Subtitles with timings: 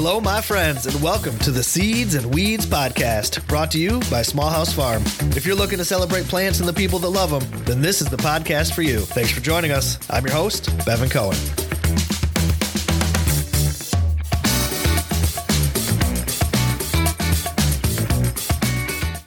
[0.00, 4.22] Hello, my friends, and welcome to the Seeds and Weeds podcast, brought to you by
[4.22, 5.02] Small House Farm.
[5.34, 8.08] If you're looking to celebrate plants and the people that love them, then this is
[8.08, 9.00] the podcast for you.
[9.00, 9.98] Thanks for joining us.
[10.08, 11.36] I'm your host, Bevin Cohen.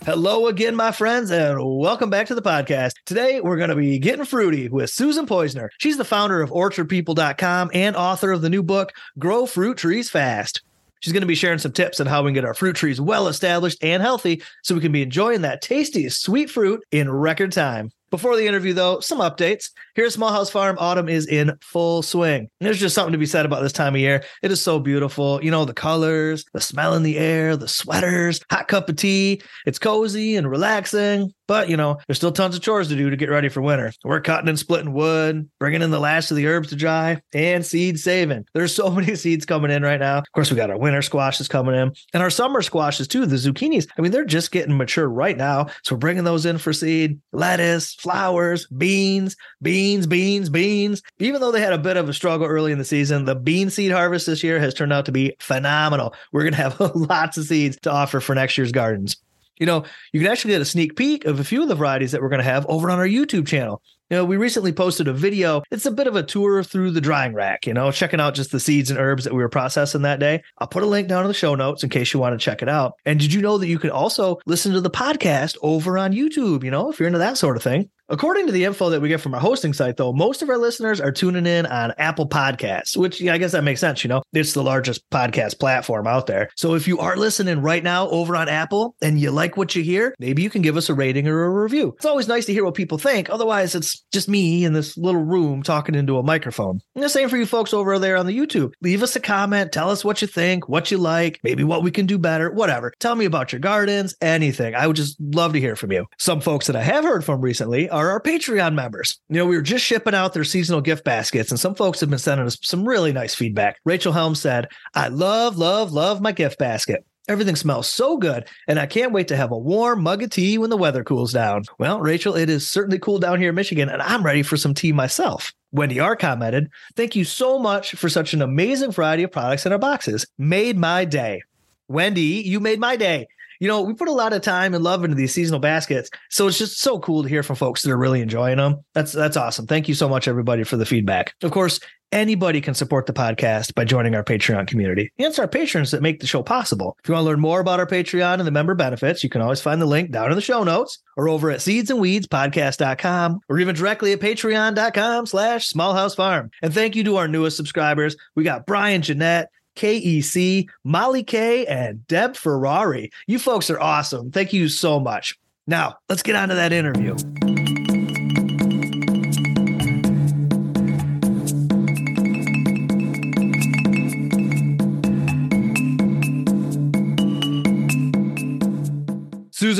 [0.06, 2.94] Hello again, my friends, and welcome back to the podcast.
[3.06, 5.68] Today, we're going to be getting fruity with Susan Poizner.
[5.80, 10.62] She's the founder of OrchardPeople.com and author of the new book, Grow Fruit Trees Fast.
[11.02, 13.02] She's going to be sharing some tips on how we can get our fruit trees
[13.02, 17.52] well established and healthy so we can be enjoying that tasty, sweet fruit in record
[17.52, 17.92] time.
[18.12, 19.70] Before the interview, though, some updates.
[19.96, 22.42] Here at Small House Farm, autumn is in full swing.
[22.42, 24.26] And there's just something to be said about this time of year.
[24.44, 25.42] It is so beautiful.
[25.42, 29.42] You know, the colors, the smell in the air, the sweaters, hot cup of tea.
[29.66, 31.34] It's cozy and relaxing.
[31.52, 33.92] But, you know, there's still tons of chores to do to get ready for winter.
[34.06, 37.66] We're cutting and splitting wood, bringing in the last of the herbs to dry, and
[37.66, 38.46] seed saving.
[38.54, 40.20] There's so many seeds coming in right now.
[40.20, 43.36] Of course, we got our winter squashes coming in and our summer squashes too, the
[43.36, 43.86] zucchinis.
[43.98, 45.68] I mean, they're just getting mature right now.
[45.84, 51.02] So we're bringing those in for seed, lettuce, flowers, beans, beans, beans, beans.
[51.20, 53.70] Even though they had a bit of a struggle early in the season, the bean
[53.70, 56.14] seed harvest this year has turned out to be phenomenal.
[56.32, 59.18] We're going to have lots of seeds to offer for next year's gardens.
[59.62, 62.12] You know, you can actually get a sneak peek of a few of the varieties
[62.14, 63.84] that we're going to have over on our YouTube channel.
[64.12, 65.64] You know, we recently posted a video.
[65.72, 68.52] It's a bit of a tour through the drying rack, you know, checking out just
[68.52, 70.44] the seeds and herbs that we were processing that day.
[70.58, 72.62] I'll put a link down in the show notes in case you want to check
[72.62, 72.96] it out.
[73.06, 76.66] And did you know that you can also listen to the podcast over on YouTube,
[76.66, 77.90] you know, if you're into that sort of thing?
[78.12, 80.58] According to the info that we get from our hosting site, though, most of our
[80.58, 84.04] listeners are tuning in on Apple Podcasts, which yeah, I guess that makes sense.
[84.04, 86.50] You know, it's the largest podcast platform out there.
[86.58, 89.84] So if you are listening right now over on Apple and you like what you
[89.84, 91.94] hear, maybe you can give us a rating or a review.
[91.96, 93.30] It's always nice to hear what people think.
[93.30, 96.82] Otherwise, it's just me in this little room talking into a microphone.
[96.96, 98.74] And the same for you folks over there on the YouTube.
[98.82, 99.72] Leave us a comment.
[99.72, 102.94] Tell us what you think, what you like, maybe what we can do better, whatever.
[103.00, 104.76] Tell me about your gardens, anything.
[104.76, 106.06] I would just love to hear from you.
[106.18, 109.20] Some folks that I have heard from recently are our Patreon members.
[109.30, 112.10] You know, we were just shipping out their seasonal gift baskets, and some folks have
[112.10, 113.78] been sending us some really nice feedback.
[113.86, 117.06] Rachel Helm said, I love, love, love my gift basket.
[117.32, 120.58] Everything smells so good, and I can't wait to have a warm mug of tea
[120.58, 121.64] when the weather cools down.
[121.80, 124.74] Well, Rachel, it is certainly cool down here in Michigan, and I'm ready for some
[124.74, 125.54] tea myself.
[125.72, 129.72] Wendy R commented, Thank you so much for such an amazing variety of products in
[129.72, 130.26] our boxes.
[130.38, 131.42] Made my day.
[131.88, 133.28] Wendy, you made my day
[133.62, 136.10] you know, we put a lot of time and love into these seasonal baskets.
[136.32, 138.84] So it's just so cool to hear from folks that are really enjoying them.
[138.96, 139.68] That's that's awesome.
[139.68, 141.36] Thank you so much, everybody, for the feedback.
[141.44, 141.80] Of course,
[142.12, 145.12] anybody can support the podcast by joining our Patreon community.
[145.18, 146.98] And it's our patrons that make the show possible.
[147.04, 149.42] If you want to learn more about our Patreon and the member benefits, you can
[149.42, 152.22] always find the link down in the show notes or over at Seeds and Weeds
[152.22, 156.52] seedsandweedspodcast.com or even directly at patreon.com slash smallhouse farm.
[156.62, 158.16] And thank you to our newest subscribers.
[158.36, 163.12] We got Brian Jeanette, KEC, Molly K, and Deb Ferrari.
[163.28, 164.32] You folks are awesome.
[164.32, 165.38] Thank you so much.
[165.68, 167.16] Now, let's get on to that interview.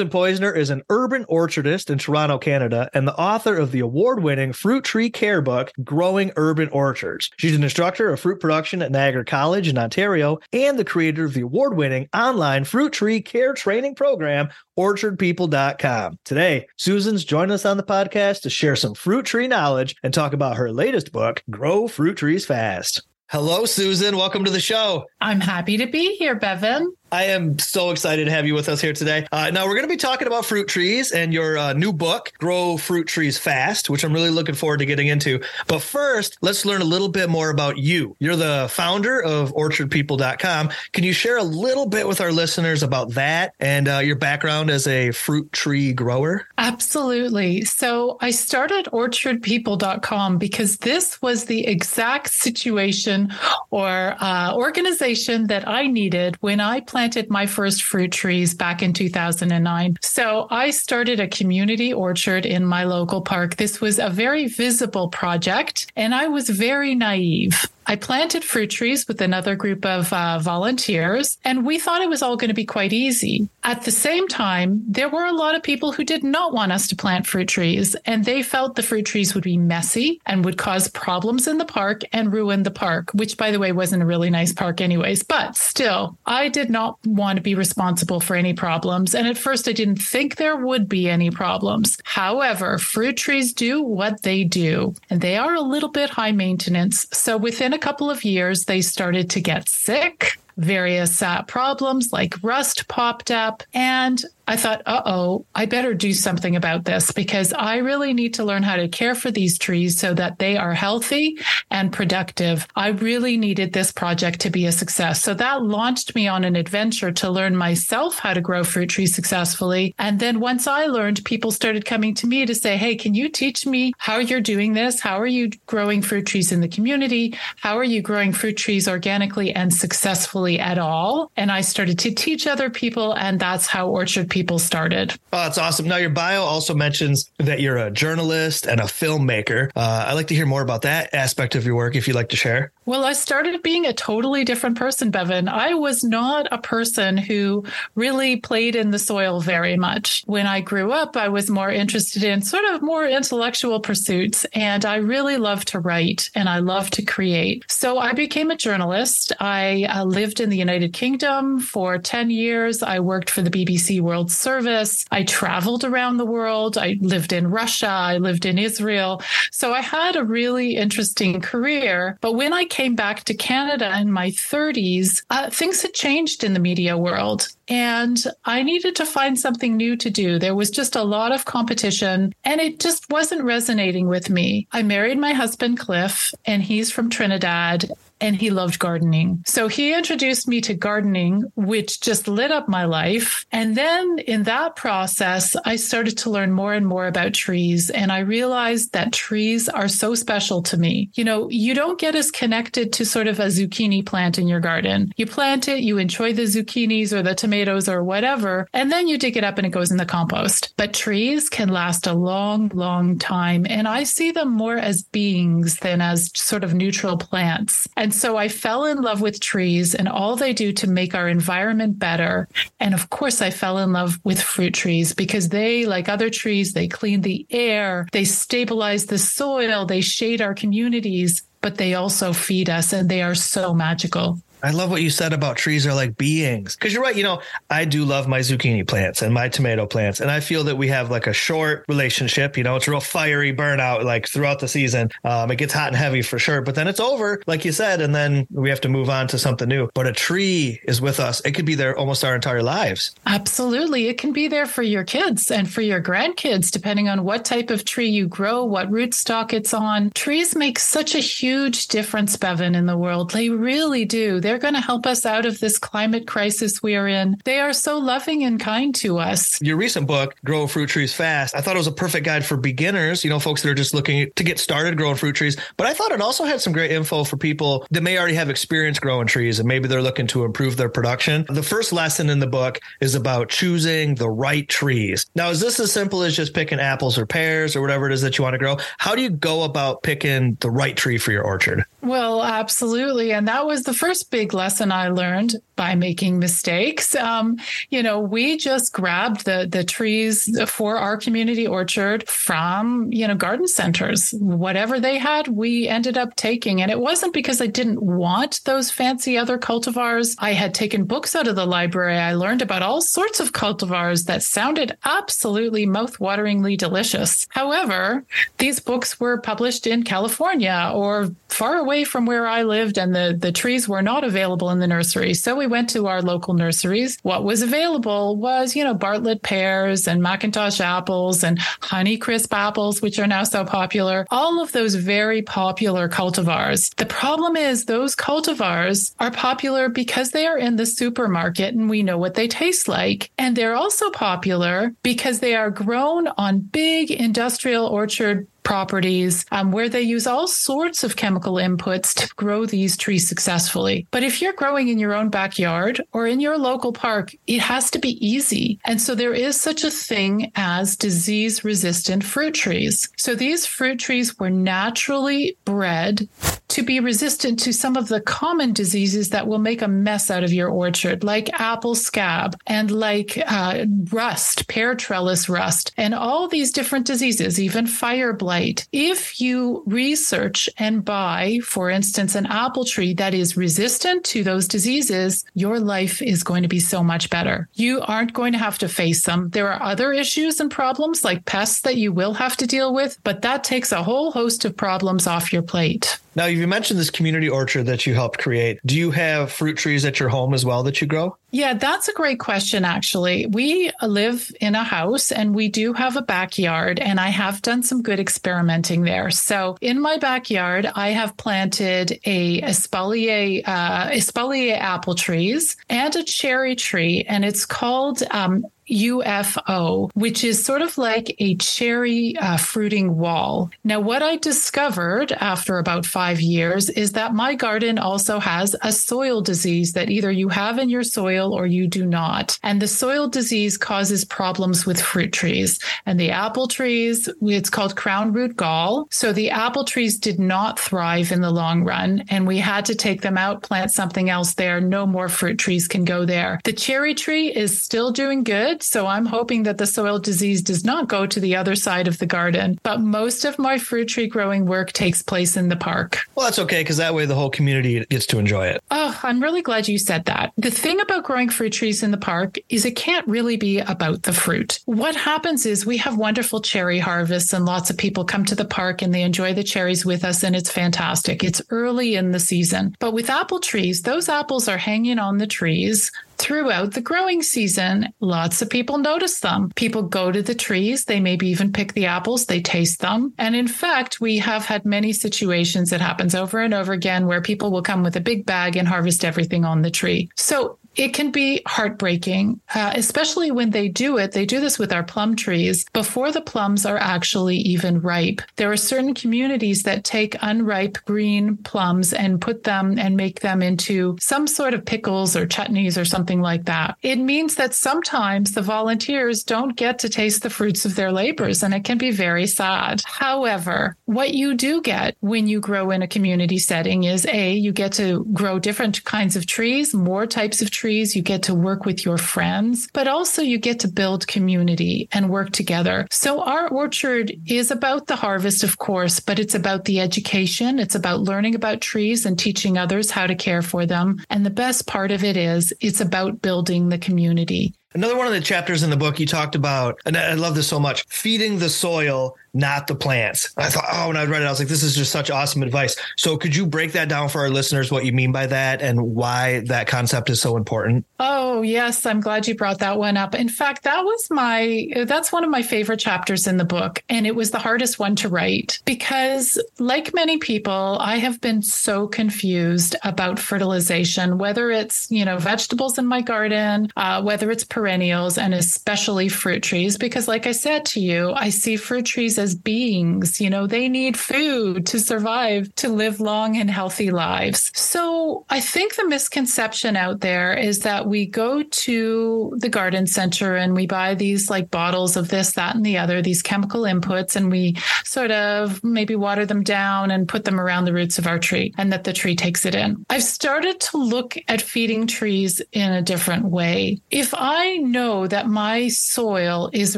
[0.02, 4.24] Susan Poizner is an urban orchardist in Toronto, Canada, and the author of the award
[4.24, 7.30] winning fruit tree care book, Growing Urban Orchards.
[7.38, 11.36] She's an instructor of fruit production at Niagara College in Ontario and the creator of
[11.36, 16.18] the award winning online fruit tree care training program, orchardpeople.com.
[16.26, 20.34] Today, Susan's joining us on the podcast to share some fruit tree knowledge and talk
[20.34, 23.04] about her latest book, Grow Fruit Trees Fast.
[23.30, 24.18] Hello, Susan.
[24.18, 25.06] Welcome to the show.
[25.22, 26.88] I'm happy to be here, Bevin.
[27.12, 29.28] I am so excited to have you with us here today.
[29.34, 32.32] Uh, now, we're going to be talking about fruit trees and your uh, new book,
[32.38, 35.42] Grow Fruit Trees Fast, which I'm really looking forward to getting into.
[35.68, 38.16] But first, let's learn a little bit more about you.
[38.20, 40.70] You're the founder of OrchardPeople.com.
[40.94, 44.70] Can you share a little bit with our listeners about that and uh, your background
[44.70, 46.48] as a fruit tree grower?
[46.58, 47.66] Absolutely.
[47.66, 53.34] So, I started OrchardPeople.com because this was the exact situation
[53.70, 58.84] or uh, organization that I needed when I planted planted my first fruit trees back
[58.84, 59.98] in 2009.
[60.04, 63.56] So I started a community orchard in my local park.
[63.56, 67.68] This was a very visible project, and I was very naive.
[67.92, 72.22] I planted fruit trees with another group of uh, volunteers, and we thought it was
[72.22, 73.50] all going to be quite easy.
[73.66, 76.88] At the same time, there were a lot of people who did not want us
[76.88, 80.58] to plant fruit trees, and they felt the fruit trees would be messy and would
[80.58, 84.06] cause problems in the park and ruin the park, which, by the way, wasn't a
[84.06, 85.24] really nice park, anyways.
[85.24, 89.14] But still, I did not want to be responsible for any problems.
[89.14, 91.98] And at first, I didn't think there would be any problems.
[92.06, 97.06] However, fruit trees do what they do, and they are a little bit high maintenance.
[97.12, 100.38] So within a couple of years, they started to get sick.
[100.58, 103.64] Various uh, problems like rust popped up.
[103.74, 108.34] And I thought, uh oh, I better do something about this because I really need
[108.34, 111.38] to learn how to care for these trees so that they are healthy
[111.70, 112.68] and productive.
[112.76, 115.22] I really needed this project to be a success.
[115.22, 119.16] So that launched me on an adventure to learn myself how to grow fruit trees
[119.16, 119.96] successfully.
[119.98, 123.30] And then once I learned, people started coming to me to say, Hey, can you
[123.30, 125.00] teach me how you're doing this?
[125.00, 127.38] How are you growing fruit trees in the community?
[127.56, 131.32] How are you growing fruit trees organically and successfully at all?
[131.38, 135.12] And I started to teach other people, and that's how Orchard People people started.
[135.32, 135.88] Oh, that's awesome.
[135.88, 139.70] Now, your bio also mentions that you're a journalist and a filmmaker.
[139.76, 142.30] Uh, I'd like to hear more about that aspect of your work if you'd like
[142.30, 142.72] to share.
[142.86, 145.48] Well, I started being a totally different person, Bevin.
[145.48, 147.64] I was not a person who
[147.94, 150.24] really played in the soil very much.
[150.26, 154.84] When I grew up, I was more interested in sort of more intellectual pursuits, and
[154.86, 157.64] I really love to write and I love to create.
[157.70, 159.32] So I became a journalist.
[159.40, 162.82] I uh, lived in the United Kingdom for 10 years.
[162.82, 165.06] I worked for the BBC World Service.
[165.12, 166.78] I traveled around the world.
[166.78, 167.90] I lived in Russia.
[167.90, 169.22] I lived in Israel.
[169.52, 172.18] So I had a really interesting career.
[172.22, 176.54] But when I came back to Canada in my 30s, uh, things had changed in
[176.54, 177.48] the media world.
[177.68, 180.38] And I needed to find something new to do.
[180.38, 184.68] There was just a lot of competition and it just wasn't resonating with me.
[184.72, 187.90] I married my husband, Cliff, and he's from Trinidad
[188.22, 189.44] and he loved gardening.
[189.46, 193.46] So he introduced me to gardening, which just lit up my life.
[193.52, 197.90] And then in that process, I started to learn more and more about trees.
[197.90, 201.10] And I realized that trees are so special to me.
[201.16, 204.60] You know, you don't get as connected to sort of a zucchini plant in your
[204.60, 205.12] garden.
[205.18, 209.18] You plant it, you enjoy the zucchinis or the tomatoes or whatever, and then you
[209.18, 210.74] dig it up and it goes in the compost.
[210.78, 213.66] But trees can last a long, long time.
[213.68, 217.88] And I see them more as beings than as sort of neutral plants.
[217.98, 221.16] And and so I fell in love with trees and all they do to make
[221.16, 222.50] our environment better.
[222.78, 226.74] And of course, I fell in love with fruit trees because they, like other trees,
[226.74, 232.34] they clean the air, they stabilize the soil, they shade our communities, but they also
[232.34, 234.42] feed us and they are so magical.
[234.64, 236.76] I love what you said about trees are like beings.
[236.76, 237.16] Cause you're right.
[237.16, 240.20] You know, I do love my zucchini plants and my tomato plants.
[240.20, 242.58] And I feel that we have like a short relationship.
[242.58, 245.10] You know, it's a real fiery burnout like throughout the season.
[245.24, 248.02] Um, it gets hot and heavy for sure, but then it's over, like you said,
[248.02, 249.90] and then we have to move on to something new.
[249.94, 251.42] But a tree is with us.
[251.42, 253.16] It could be there almost our entire lives.
[253.26, 254.08] Absolutely.
[254.08, 257.70] It can be there for your kids and for your grandkids, depending on what type
[257.70, 260.12] of tree you grow, what rootstock it's on.
[260.12, 263.32] Trees make such a huge difference, Bevin, in the world.
[263.32, 264.40] They really do.
[264.40, 267.38] They're they're going to help us out of this climate crisis we are in.
[267.46, 269.62] They are so loving and kind to us.
[269.62, 272.58] Your recent book, Grow Fruit Trees Fast, I thought it was a perfect guide for
[272.58, 275.56] beginners, you know, folks that are just looking to get started growing fruit trees.
[275.78, 278.50] But I thought it also had some great info for people that may already have
[278.50, 281.46] experience growing trees and maybe they're looking to improve their production.
[281.48, 285.28] The first lesson in the book is about choosing the right trees.
[285.34, 288.22] Now, is this as simple as just picking apples or pears or whatever it is
[288.24, 288.76] that you want to grow?
[288.98, 291.86] How do you go about picking the right tree for your orchard?
[292.02, 293.32] Well, absolutely.
[293.32, 297.16] And that was the first big lesson I learned by making mistakes.
[297.16, 297.58] Um,
[297.90, 303.36] you know, we just grabbed the the trees for our community orchard from, you know,
[303.36, 304.32] garden centers.
[304.32, 306.82] Whatever they had, we ended up taking.
[306.82, 310.36] And it wasn't because I didn't want those fancy other cultivars.
[310.40, 312.18] I had taken books out of the library.
[312.18, 317.48] I learned about all sorts of cultivars that sounded absolutely mouth-wateringly delicious.
[317.50, 318.24] However,
[318.58, 323.14] these books were published in California or far away away from where I lived and
[323.14, 325.34] the, the trees were not available in the nursery.
[325.34, 327.18] So we went to our local nurseries.
[327.22, 333.20] What was available was, you know, Bartlett pears and McIntosh apples and Honeycrisp apples, which
[333.20, 334.26] are now so popular.
[334.32, 336.96] All of those very popular cultivars.
[336.96, 342.04] The problem is those cultivars are popular because they are in the supermarket and we
[342.04, 343.32] know what they taste like.
[343.38, 349.90] And they're also popular because they are grown on big industrial orchard properties um, where
[349.90, 354.08] they use all sorts of chemical inputs to grow these trees successfully.
[354.12, 357.92] But if you're growing in your own backyard or in your local park, it has
[357.92, 358.80] to be easy.
[358.86, 363.10] And so there is such a thing as disease resistant fruit trees.
[363.18, 366.28] So these fruit trees were naturally bred
[366.72, 370.44] to be resistant to some of the common diseases that will make a mess out
[370.44, 376.48] of your orchard, like apple scab and like uh, rust, pear trellis rust, and all
[376.48, 378.88] these different diseases, even fire blight.
[378.94, 384.68] If you research and buy, for instance, an apple tree that is resistant to those
[384.68, 387.68] diseases, your life is going to be so much better.
[387.74, 389.50] You aren't going to have to face them.
[389.50, 393.20] There are other issues and problems like pests that you will have to deal with,
[393.26, 396.18] but that takes a whole host of problems off your plate.
[396.36, 398.80] Now, you mentioned this community orchard that you helped create.
[398.86, 401.36] Do you have fruit trees at your home as well that you grow?
[401.52, 403.46] Yeah, that's a great question, actually.
[403.48, 407.84] We live in a house and we do have a backyard, and I have done
[407.84, 409.30] some good experimenting there.
[409.32, 416.24] So, in my backyard, I have planted a espalier, uh, espalier apple trees and a
[416.24, 422.58] cherry tree, and it's called um, UFO, which is sort of like a cherry uh,
[422.58, 423.70] fruiting wall.
[423.84, 428.92] Now, what I discovered after about five years is that my garden also has a
[428.92, 432.60] soil disease that either you have in your soil or you do not.
[432.64, 435.80] And the soil disease causes problems with fruit trees.
[436.06, 439.08] And the apple trees, it's called crown root gall.
[439.12, 442.26] So the apple trees did not thrive in the long run.
[442.30, 444.82] And we had to take them out, plant something else there.
[444.82, 446.60] No more fruit trees can go there.
[446.64, 448.81] The cherry tree is still doing good.
[448.82, 452.18] So I'm hoping that the soil disease does not go to the other side of
[452.18, 452.80] the garden.
[452.84, 456.20] But most of my fruit tree growing work takes place in the park.
[456.36, 458.84] Well, that's okay because that way the whole community gets to enjoy it.
[458.92, 460.54] Oh, I'm really glad you said that.
[460.58, 464.24] The thing about growing fruit trees in the park is it can't really be about
[464.24, 464.80] the fruit.
[464.86, 468.66] What happens is we have wonderful cherry harvests and lots of people come to the
[468.66, 471.44] park and they enjoy the cherries with us and it's fantastic.
[471.44, 472.96] It's early in the season.
[473.00, 478.10] But with apple trees, those apples are hanging on the trees throughout the growing season.
[478.20, 479.72] Lots of people notice them.
[479.76, 481.06] People go to the trees.
[481.06, 482.48] They maybe even pick the apples.
[482.48, 483.34] They taste them.
[483.38, 487.42] And in fact, we have had many situations that happens over and over again where
[487.42, 490.30] people will come with a big bag and harvest everything on the tree.
[490.36, 494.32] So it can be heartbreaking, uh, especially when they do it.
[494.32, 498.42] They do this with our plum trees before the plums are actually even ripe.
[498.58, 503.62] There are certain communities that take unripe green plums and put them and make them
[503.62, 506.98] into some sort of pickles or chutneys or something like that.
[507.02, 511.64] It means that sometimes the volunteers don't get to taste the fruits of their labors,
[511.64, 513.02] and it can be very sad.
[513.06, 517.72] However, what you do get when you grow in a community setting is A, you
[517.72, 521.54] get to grow different kinds of trees, more types of trees trees, you get to
[521.54, 526.08] work with your friends, but also you get to build community and work together.
[526.10, 530.80] So our orchard is about the harvest, of course, but it's about the education.
[530.80, 534.18] It's about learning about trees and teaching others how to care for them.
[534.32, 537.76] And the best part of it is it's about building the community.
[537.94, 540.68] Another one of the chapters in the book you talked about, and I love this
[540.68, 543.54] so much, feeding the soil not the plants.
[543.58, 545.64] I thought, oh, when I read it, I was like, this is just such awesome
[545.64, 545.96] advice.
[546.18, 549.02] So, could you break that down for our listeners, what you mean by that and
[549.02, 551.06] why that concept is so important?
[551.20, 552.06] Oh, yes.
[552.06, 553.36] I'm glad you brought that one up.
[553.36, 557.04] In fact, that was my, that's one of my favorite chapters in the book.
[557.10, 561.62] And it was the hardest one to write because, like many people, I have been
[561.62, 567.64] so confused about fertilization, whether it's, you know, vegetables in my garden, uh, whether it's
[567.64, 569.98] perennials, and especially fruit trees.
[569.98, 573.40] Because, like I said to you, I see fruit trees as beings.
[573.40, 577.72] You know, they need food to survive, to live long and healthy lives.
[577.74, 583.56] So I think the misconception out there is that we go to the garden center
[583.56, 587.36] and we buy these like bottles of this, that, and the other, these chemical inputs,
[587.36, 591.28] and we sort of maybe water them down and put them around the roots of
[591.28, 593.06] our tree and that the tree takes it in.
[593.10, 597.00] I've started to look at feeding trees in a different way.
[597.12, 599.98] If I know that my soil is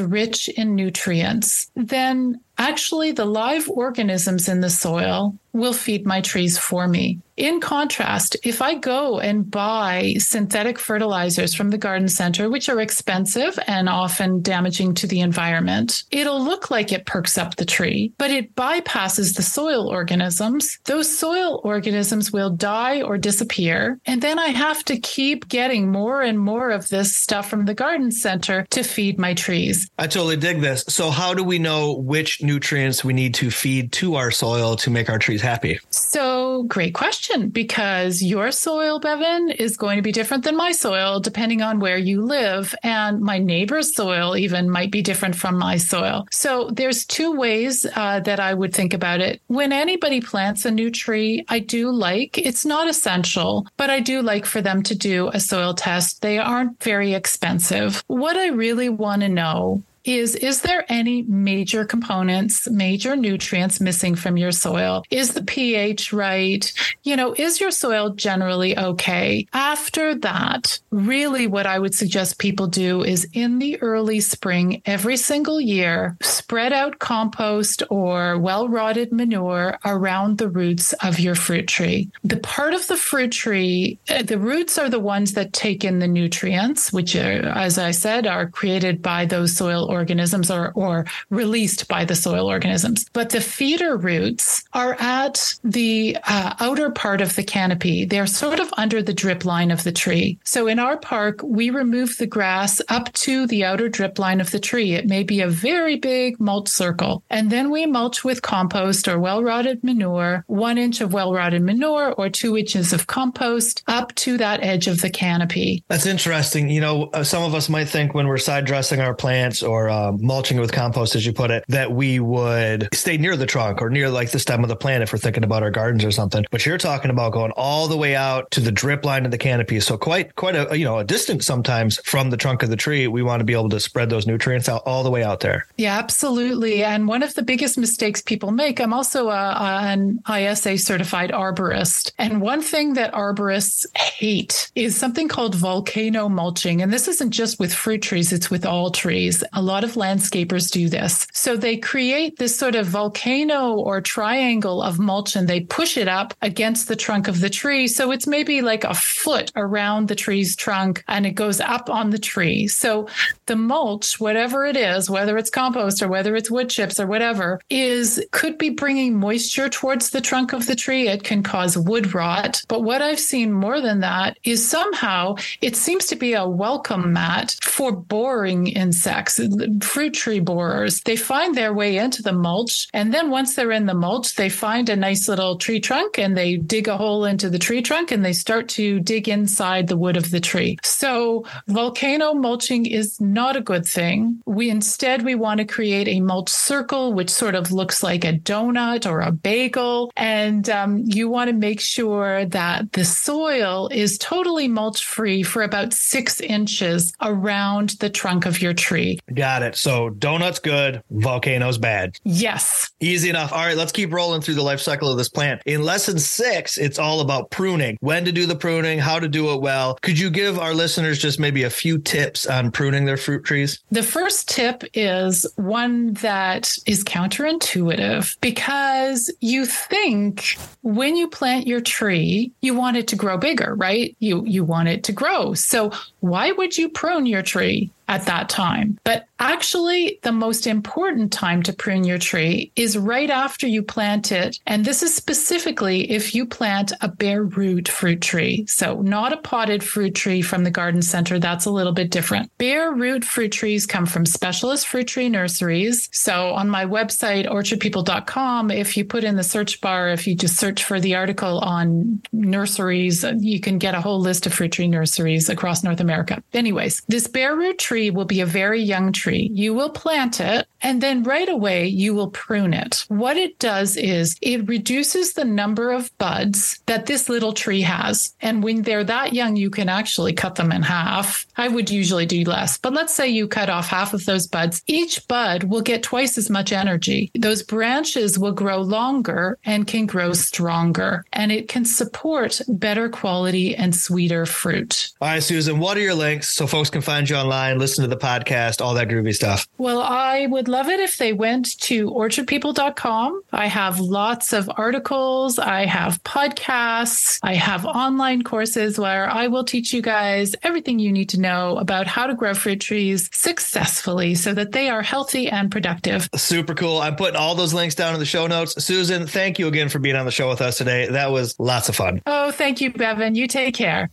[0.00, 6.20] rich in nutrients, then on actually the live organisms in the soil will feed my
[6.20, 7.20] trees for me.
[7.36, 12.80] In contrast, if I go and buy synthetic fertilizers from the garden center, which are
[12.80, 18.12] expensive and often damaging to the environment, it'll look like it perks up the tree,
[18.18, 20.78] but it bypasses the soil organisms.
[20.84, 23.98] Those soil organisms will die or disappear.
[24.06, 27.74] And then I have to keep getting more and more of this stuff from the
[27.74, 29.90] garden center to feed my trees.
[29.98, 30.84] I totally dig this.
[30.88, 34.90] So, how do we know which nutrients we need to feed to our soil to
[34.90, 35.78] make our trees happy?
[35.90, 41.20] So, great question because your soil, Bevin, is going to be different than my soil
[41.20, 42.74] depending on where you live.
[42.82, 46.26] And my neighbor's soil even might be different from my soil.
[46.30, 49.40] So, there's two ways uh, that I would think about it.
[49.46, 54.22] When anybody plants a new tree, I do like, it's not essential, but I do
[54.22, 56.22] like for them to do a soil test.
[56.22, 58.02] They aren't very expensive.
[58.06, 64.14] What I really want to know is is there any major components, major nutrients missing
[64.14, 65.02] from your soil?
[65.10, 66.72] Is the pH right?
[67.02, 69.46] You know, is your soil generally okay?
[69.52, 75.16] After that, really what I would suggest people do is in the early spring every
[75.16, 82.10] single year, spread out compost or well-rotted manure around the roots of your fruit tree.
[82.22, 85.98] The part of the fruit tree, uh, the roots are the ones that take in
[85.98, 91.06] the nutrients, which are, as I said, are created by those soil organisms or, or
[91.30, 93.06] released by the soil organisms.
[93.12, 98.04] But the feeder roots are at the uh, outer part of the canopy.
[98.04, 100.38] They're sort of under the drip line of the tree.
[100.44, 104.50] So in our park, we remove the grass up to the outer drip line of
[104.50, 104.94] the tree.
[104.94, 107.22] It may be a very big mulch circle.
[107.30, 111.62] And then we mulch with compost or well rotted manure, one inch of well rotted
[111.62, 115.82] manure or two inches of compost up to that edge of the canopy.
[115.88, 116.68] That's interesting.
[116.68, 119.83] You know, uh, some of us might think when we're side dressing our plants or
[119.88, 123.82] um, mulching with compost, as you put it, that we would stay near the trunk
[123.82, 126.10] or near like the stem of the plant if we're thinking about our gardens or
[126.10, 126.44] something.
[126.50, 129.38] But you're talking about going all the way out to the drip line of the
[129.38, 129.80] canopy.
[129.80, 133.06] So quite, quite a, you know, a distance sometimes from the trunk of the tree.
[133.06, 135.66] We want to be able to spread those nutrients out all the way out there.
[135.76, 136.84] Yeah, absolutely.
[136.84, 142.12] And one of the biggest mistakes people make, I'm also a, an ISA certified arborist.
[142.18, 146.82] And one thing that arborists hate is something called volcano mulching.
[146.82, 149.42] And this isn't just with fruit trees, it's with all trees.
[149.54, 151.26] A lot of landscapers do this.
[151.32, 156.06] So they create this sort of volcano or triangle of mulch and they push it
[156.06, 157.88] up against the trunk of the tree.
[157.88, 162.10] So it's maybe like a foot around the tree's trunk and it goes up on
[162.10, 162.68] the tree.
[162.68, 163.08] So
[163.46, 167.60] the mulch, whatever it is, whether it's compost or whether it's wood chips or whatever,
[167.70, 171.08] is could be bringing moisture towards the trunk of the tree.
[171.08, 172.62] It can cause wood rot.
[172.68, 177.12] But what I've seen more than that is somehow it seems to be a welcome
[177.12, 179.40] mat for boring insects,
[179.80, 181.00] fruit tree borers.
[181.02, 182.88] They find their way into the mulch.
[182.92, 186.36] And then once they're in the mulch, they find a nice little tree trunk and
[186.36, 189.96] they dig a hole into the tree trunk and they start to dig inside the
[189.96, 190.78] wood of the tree.
[190.82, 194.40] So volcano mulching is not a good thing.
[194.46, 198.32] We instead, we want to create a mulch circle, which sort of looks like a
[198.32, 200.12] donut or a bagel.
[200.16, 205.62] And um, you want to make sure that the soil is totally mulch free for
[205.62, 209.18] about six inches around the trunk of your tree.
[209.44, 209.76] Got it.
[209.76, 212.16] So donuts good, volcanoes bad.
[212.24, 212.90] Yes.
[212.98, 213.52] Easy enough.
[213.52, 215.60] All right, let's keep rolling through the life cycle of this plant.
[215.66, 219.52] In lesson six, it's all about pruning, when to do the pruning, how to do
[219.52, 219.98] it well.
[220.00, 223.80] Could you give our listeners just maybe a few tips on pruning their fruit trees?
[223.90, 231.82] The first tip is one that is counterintuitive because you think when you plant your
[231.82, 234.16] tree, you want it to grow bigger, right?
[234.20, 235.52] You you want it to grow.
[235.52, 235.92] So
[236.24, 237.90] why would you prune your tree?
[238.08, 238.98] at that time.
[239.04, 244.30] But actually, the most important time to prune your tree is right after you plant
[244.30, 244.58] it.
[244.66, 248.66] And this is specifically if you plant a bare root fruit tree.
[248.66, 251.38] So, not a potted fruit tree from the garden center.
[251.38, 252.50] That's a little bit different.
[252.58, 256.08] Bare root fruit trees come from specialist fruit tree nurseries.
[256.12, 260.56] So, on my website, orchardpeople.com, if you put in the search bar, if you just
[260.56, 264.88] search for the article on nurseries, you can get a whole list of fruit tree
[264.88, 266.13] nurseries across North America.
[266.52, 269.48] Anyways, this bare root tree tree will be a very young tree.
[269.52, 273.04] You will plant it and then right away you will prune it.
[273.08, 278.34] What it does is it reduces the number of buds that this little tree has.
[278.40, 281.46] And when they're that young, you can actually cut them in half.
[281.56, 284.82] I would usually do less, but let's say you cut off half of those buds.
[284.86, 287.30] Each bud will get twice as much energy.
[287.34, 293.74] Those branches will grow longer and can grow stronger, and it can support better quality
[293.74, 295.12] and sweeter fruit.
[295.20, 297.78] All right, Susan, what are your links so folks can find you online?
[297.78, 299.66] listen to the podcast, all that groovy stuff?
[299.78, 303.42] Well, I would love it if they went to orchardpeople.com.
[303.52, 309.64] I have lots of articles, I have podcasts, I have online courses where I will
[309.64, 314.34] teach you guys everything you need to know about how to grow fruit trees successfully
[314.34, 316.28] so that they are healthy and productive.
[316.36, 316.98] Super cool.
[317.00, 318.82] I'm putting all those links down in the show notes.
[318.84, 321.08] Susan, thank you again for being on the show with us today.
[321.08, 322.22] That was lots of fun.
[322.26, 323.34] Oh, thank you, Bevin.
[323.34, 324.10] You take care.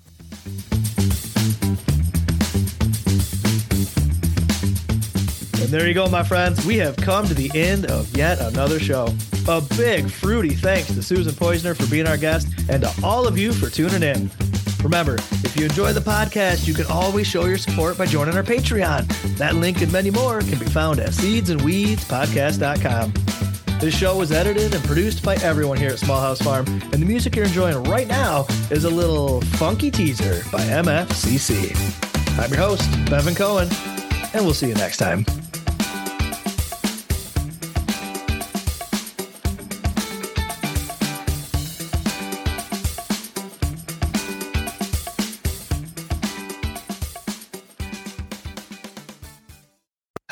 [5.72, 6.66] There you go, my friends.
[6.66, 9.08] We have come to the end of yet another show.
[9.48, 13.38] A big fruity thanks to Susan Poizner for being our guest and to all of
[13.38, 14.30] you for tuning in.
[14.84, 18.44] Remember, if you enjoy the podcast, you can always show your support by joining our
[18.44, 19.08] Patreon.
[19.38, 23.14] That link and many more can be found at seedsandweedspodcast.com.
[23.80, 27.06] This show was edited and produced by everyone here at Small House Farm, and the
[27.06, 32.38] music you're enjoying right now is a little funky teaser by MFCC.
[32.38, 33.70] I'm your host, Bevin Cohen,
[34.34, 35.26] and we'll see you next time.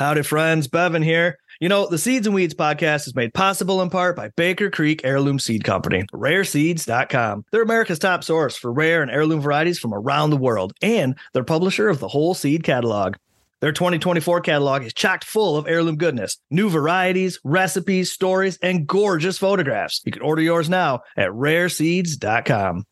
[0.00, 0.66] Howdy, friends.
[0.66, 1.38] Bevin here.
[1.60, 5.02] You know, the Seeds and Weeds podcast is made possible in part by Baker Creek
[5.04, 7.44] Heirloom Seed Company, rareseeds.com.
[7.52, 11.44] They're America's top source for rare and heirloom varieties from around the world, and they're
[11.44, 13.16] publisher of the whole seed catalog.
[13.60, 19.36] Their 2024 catalog is chocked full of heirloom goodness, new varieties, recipes, stories, and gorgeous
[19.36, 20.00] photographs.
[20.06, 22.86] You can order yours now at rareseeds.com.